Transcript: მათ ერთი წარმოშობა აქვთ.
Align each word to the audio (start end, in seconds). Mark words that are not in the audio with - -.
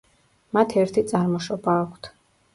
მათ 0.57 0.73
ერთი 0.85 1.03
წარმოშობა 1.13 1.77
აქვთ. 1.85 2.13